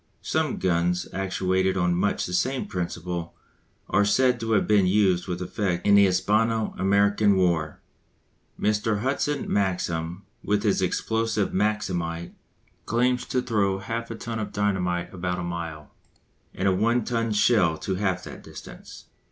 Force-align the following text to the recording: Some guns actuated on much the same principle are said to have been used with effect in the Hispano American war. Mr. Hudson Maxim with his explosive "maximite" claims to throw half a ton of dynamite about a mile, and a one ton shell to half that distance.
Some 0.23 0.57
guns 0.57 1.07
actuated 1.13 1.77
on 1.77 1.93
much 1.93 2.25
the 2.25 2.33
same 2.33 2.65
principle 2.65 3.35
are 3.87 4.03
said 4.03 4.39
to 4.39 4.53
have 4.53 4.65
been 4.67 4.87
used 4.87 5.27
with 5.27 5.43
effect 5.43 5.85
in 5.85 5.93
the 5.93 6.05
Hispano 6.05 6.73
American 6.79 7.35
war. 7.37 7.79
Mr. 8.59 9.01
Hudson 9.01 9.45
Maxim 9.53 10.23
with 10.43 10.63
his 10.63 10.81
explosive 10.81 11.53
"maximite" 11.53 12.33
claims 12.87 13.25
to 13.27 13.43
throw 13.43 13.77
half 13.77 14.09
a 14.09 14.15
ton 14.15 14.39
of 14.39 14.51
dynamite 14.51 15.13
about 15.13 15.37
a 15.37 15.43
mile, 15.43 15.93
and 16.55 16.67
a 16.67 16.73
one 16.75 17.05
ton 17.05 17.31
shell 17.31 17.77
to 17.77 17.93
half 17.93 18.23
that 18.23 18.41
distance. 18.43 19.05